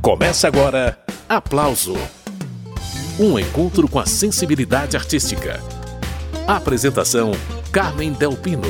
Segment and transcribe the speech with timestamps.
[0.00, 1.94] Começa agora Aplauso
[3.20, 5.60] um encontro com a sensibilidade artística.
[6.46, 7.32] Apresentação:
[7.72, 8.62] Carmen Delpino.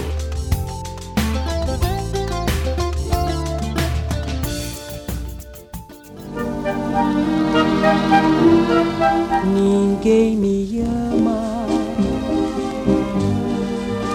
[9.45, 11.66] Ninguém me ama,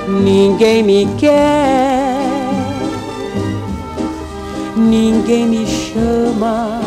[0.07, 2.25] ninguém me quer,
[4.75, 6.82] ninguém me chama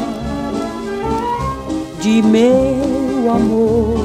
[2.06, 3.96] de meu amor.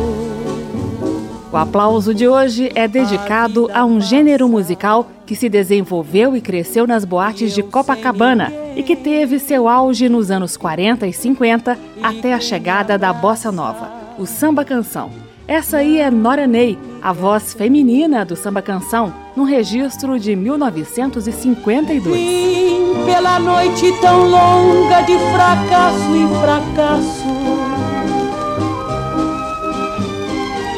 [1.52, 6.88] O aplauso de hoje é dedicado a um gênero musical que se desenvolveu e cresceu
[6.88, 12.34] nas boates de Copacabana e que teve seu auge nos anos 40 e 50 até
[12.34, 15.12] a chegada da bossa nova, o samba canção.
[15.48, 22.16] Essa aí é Nora Ney, a voz feminina do samba canção, num registro de 1952.
[22.16, 27.71] Vim pela noite tão longa de fracasso em fracasso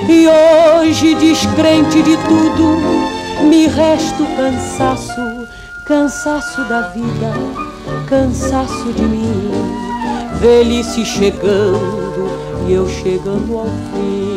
[0.09, 2.77] E hoje, descrente de tudo,
[3.47, 5.47] me resta o cansaço,
[5.85, 7.31] cansaço da vida,
[8.07, 9.49] cansaço de mim.
[10.39, 12.27] Velhice chegando
[12.67, 14.33] e eu chegando ao fim.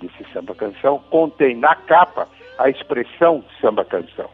[0.00, 4.28] desse samba-canção contém na capa a expressão samba-canção,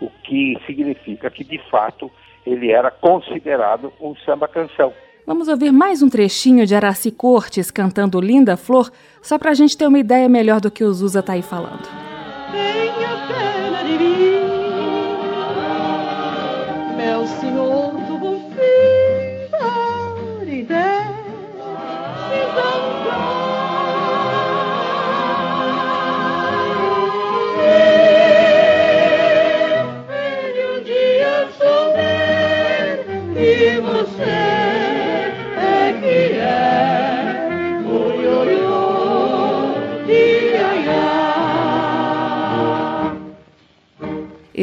[0.00, 2.10] o que significa que, de fato,
[2.46, 4.92] ele era considerado um samba-canção.
[5.26, 9.76] Vamos ouvir mais um trechinho de Araci Cortes cantando Linda Flor, só para a gente
[9.76, 11.82] ter uma ideia melhor do que o Zusa está aí falando.
[12.52, 14.14] Tenha pena de mim,
[16.96, 18.05] meu senhor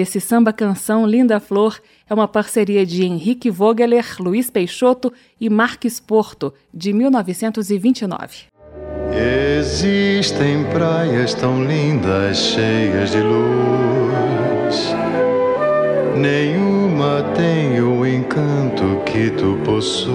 [0.03, 5.97] Esse samba canção Linda Flor é uma parceria de Henrique Vogeler, Luiz Peixoto e Marques
[5.97, 8.47] Porto, de 1929.
[9.57, 14.93] Existem praias tão lindas, cheias de luz.
[16.17, 20.11] Nenhuma tem o encanto que tu possuis.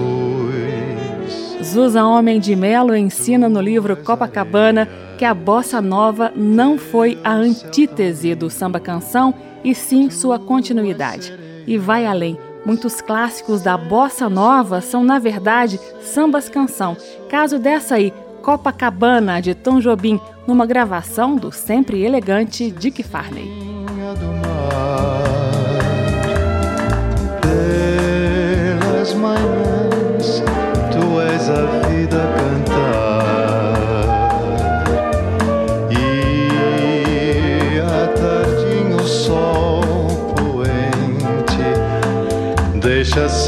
[1.63, 4.87] Zusa Homem de Melo ensina no livro Copacabana
[5.19, 9.35] que a bossa nova não foi a antítese do samba canção
[9.65, 11.37] e sim sua continuidade.
[11.67, 12.39] E vai além.
[12.65, 16.95] Muitos clássicos da bossa nova são, na verdade, sambas canção.
[17.27, 23.68] Caso dessa aí, Copacabana, de Tom Jobim, numa gravação do sempre elegante Dick Farney.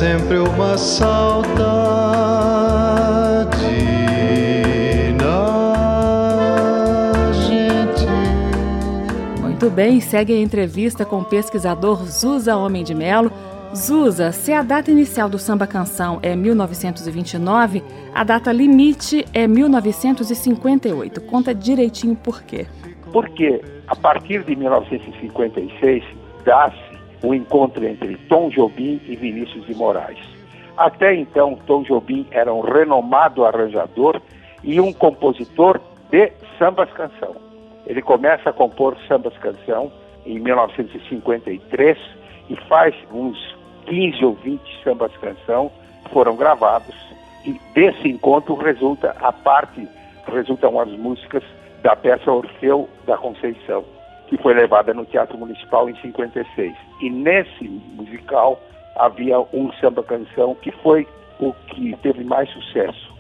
[0.02, 1.46] Sempre uma saudade
[5.16, 8.08] na gente.
[9.40, 13.32] Muito bem, segue a entrevista com o pesquisador Zusa Homem de Melo.
[13.76, 21.22] Zusa, se a data inicial do samba canção é 1929, a data limite é 1958.
[21.22, 22.66] Conta direitinho por quê.
[23.14, 26.04] Porque a partir de 1956
[26.44, 26.91] dá-se
[27.24, 30.20] o encontro entre Tom Jobim e Vinícius de Moraes.
[30.78, 34.22] Até então, Tom Jobim era um renomado arranjador
[34.64, 35.80] e um compositor
[36.10, 37.36] de sambas canção.
[37.86, 39.92] Ele começa a compor sambas canção
[40.26, 41.98] em 1953
[42.50, 43.38] e faz uns
[43.86, 45.72] 15 ou 20 sambas canção
[46.04, 46.96] que foram gravados
[47.46, 49.88] e desse encontro resulta a parte
[50.32, 51.44] resultam as músicas
[51.82, 53.84] da peça Orfeu da Conceição
[54.32, 56.74] que foi levada no Teatro Municipal em 56.
[57.02, 57.66] E nesse
[57.98, 58.58] musical
[58.96, 61.06] havia um samba-canção que foi
[61.38, 63.12] o que teve mais sucesso.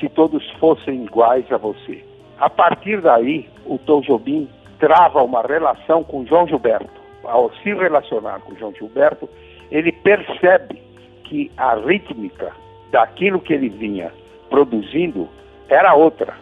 [0.00, 2.02] Se todos fossem iguais a você.
[2.40, 7.04] A partir daí, o Tom Jobim trava uma relação com João Gilberto.
[7.24, 9.28] Ao se relacionar com João Gilberto,
[9.70, 10.82] ele percebe
[11.24, 12.52] que a rítmica
[12.90, 14.10] daquilo que ele vinha
[14.48, 15.28] produzindo
[15.68, 16.34] era outra.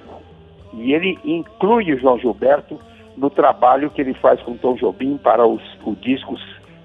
[0.75, 2.79] E ele inclui o João Gilberto
[3.17, 6.37] no trabalho que ele faz com Tom Jobim para os, o disco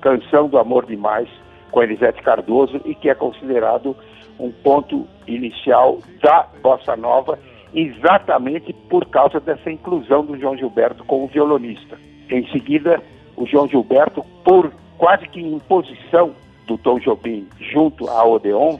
[0.02, 1.28] Canção do Amor Demais,
[1.72, 3.96] com Elisete Cardoso, e que é considerado
[4.40, 7.40] um ponto inicial da Bossa Nova,
[7.74, 11.98] exatamente por causa dessa inclusão do João Gilberto como violonista.
[12.30, 13.02] Em seguida,
[13.36, 16.32] o João Gilberto, por quase que imposição
[16.66, 18.78] do Tom Jobim junto à Odeon,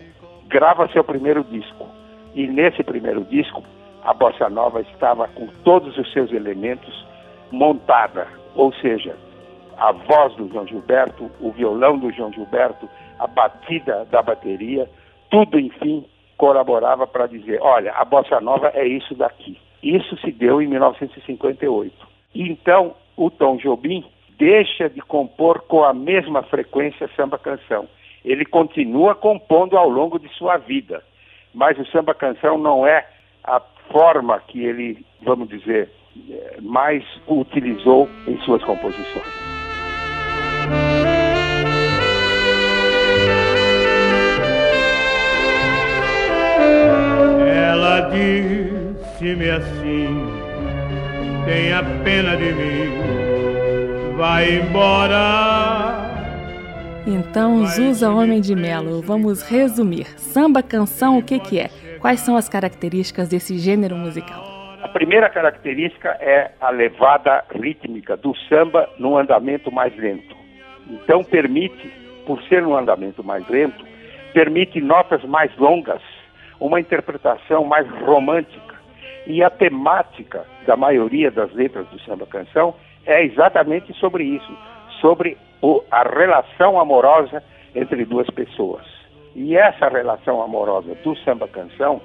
[0.48, 1.88] grava seu primeiro disco.
[2.36, 3.64] E nesse primeiro disco,
[4.04, 7.07] a Bossa Nova estava com todos os seus elementos
[7.52, 9.16] montada, ou seja,
[9.78, 12.90] a voz do João Gilberto, o violão do João Gilberto,
[13.20, 14.90] a batida da bateria,
[15.30, 16.06] tudo, enfim,
[16.38, 19.60] colaborava para dizer: olha, a bossa nova é isso daqui.
[19.82, 21.94] Isso se deu em 1958.
[22.34, 24.04] Então, o Tom Jobim
[24.38, 27.88] deixa de compor com a mesma frequência samba-canção.
[28.24, 31.04] Ele continua compondo ao longo de sua vida,
[31.54, 33.08] mas o samba-canção não é
[33.44, 33.60] a
[33.92, 35.90] forma que ele, vamos dizer,
[36.62, 39.26] mais utilizou em suas composições.
[47.48, 50.48] Ela disse-me assim:
[51.46, 56.08] tenha pena de mim, vai embora.
[57.06, 60.08] Então, Zusa Homem de Melo, vamos resumir.
[60.20, 61.70] Samba canção, o que, que é?
[62.02, 64.57] Quais são as características desse gênero musical?
[64.98, 70.36] Primeira característica é a levada rítmica do samba num andamento mais lento.
[70.90, 71.88] Então permite,
[72.26, 73.86] por ser um andamento mais lento,
[74.34, 76.02] permite notas mais longas,
[76.60, 78.74] uma interpretação mais romântica.
[79.28, 82.74] E a temática da maioria das letras do samba canção
[83.06, 84.58] é exatamente sobre isso,
[85.00, 87.44] sobre o, a relação amorosa
[87.76, 88.84] entre duas pessoas.
[89.36, 92.02] E essa relação amorosa do samba canção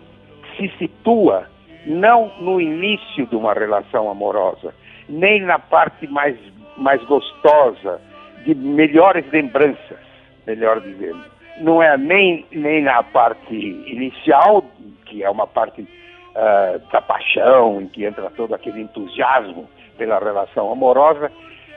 [0.58, 1.46] se situa
[1.86, 4.74] não no início de uma relação amorosa,
[5.08, 6.36] nem na parte mais,
[6.76, 8.00] mais gostosa,
[8.44, 9.98] de melhores lembranças,
[10.46, 11.24] melhor dizendo.
[11.60, 14.64] Não é nem, nem na parte inicial,
[15.06, 20.72] que é uma parte uh, da paixão, em que entra todo aquele entusiasmo pela relação
[20.72, 21.30] amorosa,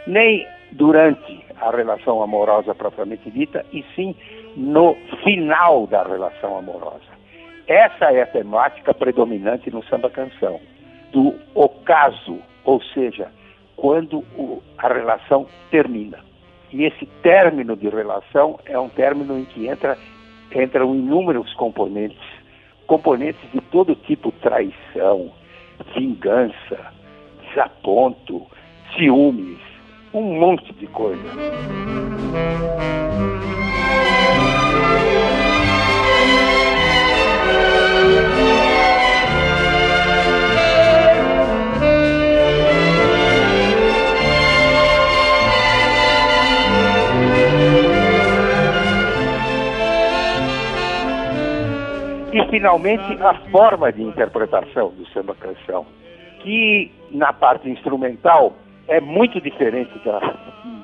[0.07, 4.15] nem durante a relação amorosa propriamente dita, e sim
[4.55, 7.14] no final da relação amorosa.
[7.67, 10.59] Essa é a temática predominante no samba canção,
[11.11, 13.31] do ocaso, ou seja,
[13.75, 16.19] quando o, a relação termina.
[16.71, 19.97] E esse término de relação é um término em que entra,
[20.53, 22.21] entram inúmeros componentes,
[22.85, 25.31] componentes de todo tipo, traição,
[25.95, 26.93] vingança,
[27.47, 28.45] desaponto,
[28.95, 29.59] ciúmes,
[30.13, 31.23] um monte de coisa.
[52.35, 55.85] E, finalmente, a forma de interpretação do samba-canção,
[56.41, 58.51] que na parte instrumental
[58.89, 60.19] é muito diferente da,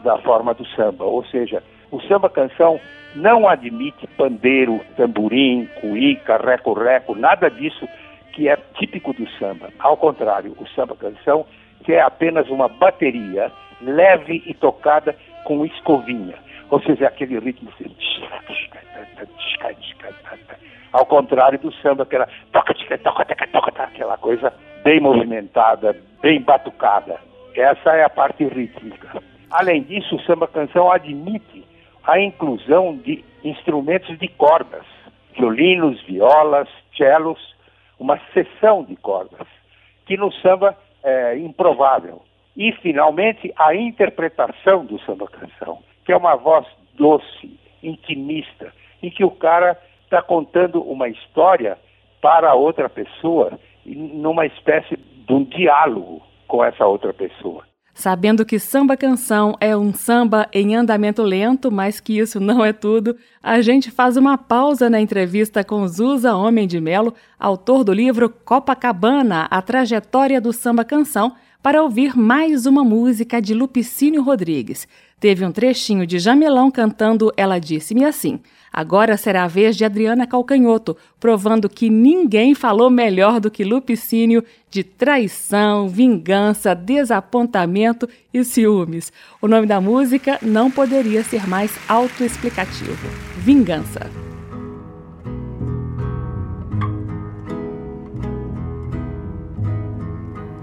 [0.02, 1.04] da forma do samba.
[1.04, 2.80] Ou seja, o samba-canção
[3.16, 7.86] não admite pandeiro, tamborim, cuíca, reco-reco, nada disso
[8.32, 9.68] que é típico do samba.
[9.80, 11.46] Ao contrário, o samba-canção
[11.84, 16.36] que é apenas uma bateria leve e tocada com escovinha.
[16.70, 17.94] Ou seja, aquele ritmo assim,
[20.92, 26.42] ao contrário do samba, que era toca, toca, toca, toca, aquela coisa bem movimentada, bem
[26.42, 27.20] batucada.
[27.56, 29.22] Essa é a parte rítmica.
[29.50, 31.66] Além disso, o samba canção admite
[32.04, 34.86] a inclusão de instrumentos de cordas,
[35.38, 37.40] violinos, violas, cellos,
[38.00, 39.48] uma seção de cordas,
[40.06, 42.22] que no samba é improvável.
[42.56, 49.24] E, finalmente, a interpretação do samba canção, que é uma voz doce, intimista, em que
[49.24, 49.78] o cara
[50.12, 51.78] está contando uma história
[52.22, 57.64] para outra pessoa, numa espécie de um diálogo com essa outra pessoa.
[57.94, 62.74] Sabendo que samba canção é um samba em andamento lento, mas que isso não é
[62.74, 67.94] tudo, a gente faz uma pausa na entrevista com Zusa Homem de Melo, autor do
[67.94, 74.88] livro Copacabana, a trajetória do samba canção, para ouvir mais uma música de Lupicínio Rodrigues.
[75.20, 78.42] Teve um trechinho de Jamelão cantando Ela Disse-me Assim.
[78.74, 84.44] Agora será a vez de Adriana Calcanhoto, provando que ninguém falou melhor do que Lupicínio
[84.70, 89.12] de traição, vingança, desapontamento e ciúmes.
[89.42, 93.10] O nome da música não poderia ser mais autoexplicativo:
[93.40, 94.10] Vingança.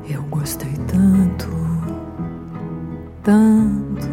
[0.09, 1.49] Eu gostei tanto,
[3.23, 4.09] tanto,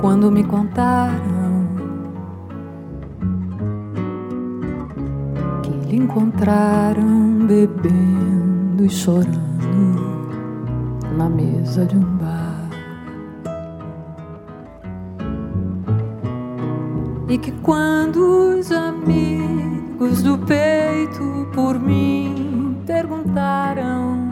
[0.00, 1.37] quando me contaram
[5.88, 9.38] lhe encontraram bebendo e chorando
[11.16, 12.68] na mesa de um bar.
[17.26, 24.28] E que quando os amigos do peito por mim perguntaram,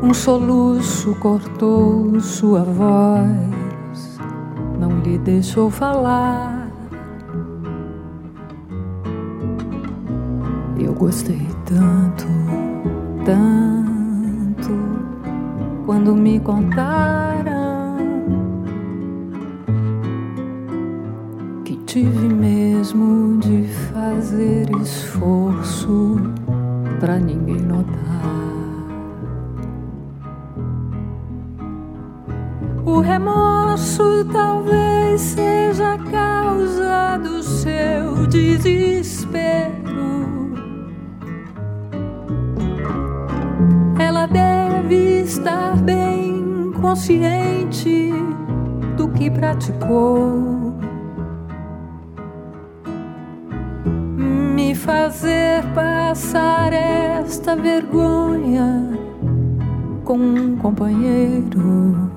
[0.00, 4.20] um soluço cortou sua voz,
[4.78, 6.59] não lhe deixou falar.
[11.00, 12.26] Gostei tanto,
[13.24, 14.70] tanto
[15.86, 17.96] quando me contaram
[21.64, 26.18] que tive mesmo de fazer esforço
[27.00, 27.88] para ninguém notar.
[32.84, 39.69] O remorso talvez seja a causa do seu desespero.
[46.80, 48.12] Consciente
[48.96, 50.74] do que praticou.
[53.84, 58.98] Me fazer passar esta vergonha
[60.04, 62.10] com um companheiro.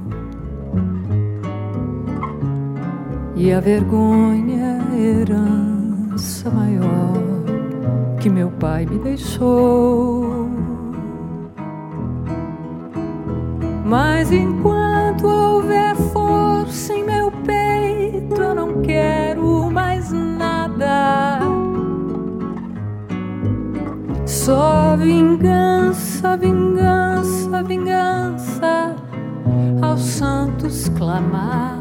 [3.36, 7.14] E a vergonha é herança maior
[8.20, 10.33] que meu pai me deixou.
[13.94, 21.40] Mas enquanto houver força em meu peito, eu não quero mais nada.
[24.26, 28.96] Só vingança, vingança, vingança
[29.80, 31.78] aos santos clamar.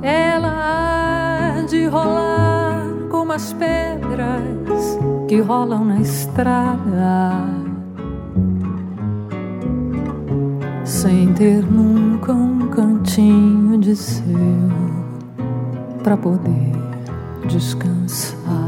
[0.00, 7.55] Ela há de rolar como as pedras que rolam na estrada
[11.06, 14.24] sem ter nunca um cantinho de seu
[16.02, 16.72] para poder
[17.46, 18.65] descansar.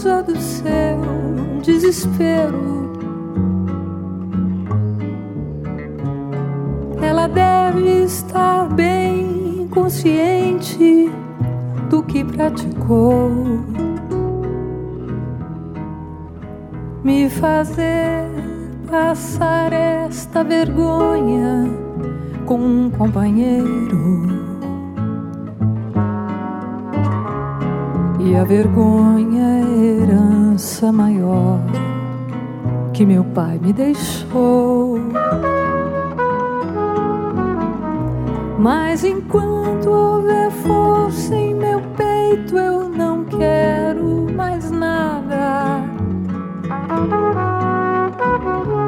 [0.00, 2.90] Causa do seu desespero.
[7.02, 11.10] Ela deve estar bem consciente
[11.90, 13.30] do que praticou.
[17.04, 18.24] Me fazer
[18.90, 21.68] passar esta vergonha
[22.46, 24.49] com um companheiro.
[28.30, 31.58] E a vergonha é a herança maior
[32.92, 35.00] que meu pai me deixou.
[38.56, 45.82] Mas enquanto houver força em meu peito, eu não quero mais nada.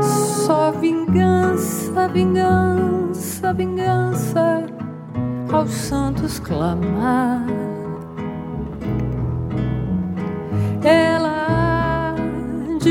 [0.00, 4.66] Só vingança, vingança, vingança
[5.52, 7.44] aos santos clamar.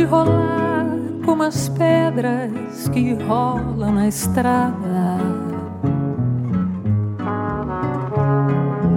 [0.01, 0.87] De rolar
[1.23, 5.19] como as pedras que rolam na estrada,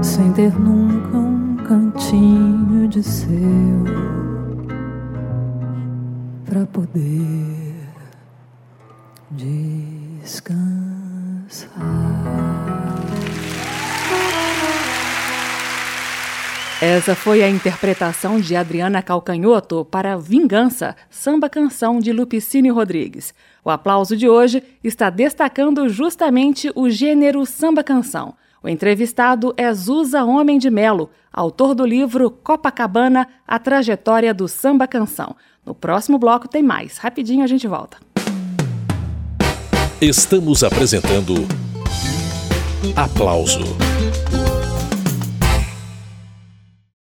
[0.03, 3.85] sem ter nunca um cantinho de seu
[6.47, 7.64] para poder
[16.83, 23.33] Essa foi a interpretação de Adriana Calcanhoto para Vingança, samba canção de Lupicínio Rodrigues.
[23.65, 28.35] O aplauso de hoje está destacando justamente o gênero samba canção.
[28.63, 34.87] O entrevistado é Zusa Homem de Melo, autor do livro Copacabana, a trajetória do samba
[34.87, 35.37] canção.
[35.65, 36.99] No próximo bloco tem mais.
[36.99, 37.99] Rapidinho a gente volta.
[40.01, 41.35] Estamos apresentando
[42.97, 43.94] Aplauso